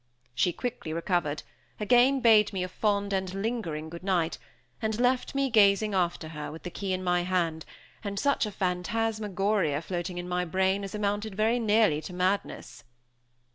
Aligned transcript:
She 0.33 0.51
quickly 0.51 0.93
recovered, 0.93 1.43
again 1.79 2.21
bade 2.21 2.53
me 2.53 2.63
a 2.63 2.67
fond 2.67 3.13
and 3.13 3.31
lingering 3.35 3.87
good 3.87 4.01
night, 4.01 4.39
and 4.81 4.99
left 4.99 5.35
me, 5.35 5.51
gazing 5.51 5.93
after 5.93 6.29
her, 6.29 6.51
with 6.51 6.63
the 6.63 6.71
key 6.71 6.91
in 6.91 7.03
my 7.03 7.21
hand, 7.21 7.65
and 8.03 8.17
such 8.17 8.47
a 8.47 8.51
phantasmagoria 8.51 9.79
floating 9.79 10.17
in 10.17 10.27
my 10.27 10.43
brain 10.43 10.83
as 10.83 10.95
amounted 10.95 11.35
very 11.35 11.59
nearly 11.59 12.01
to 12.01 12.13
madness. 12.13 12.83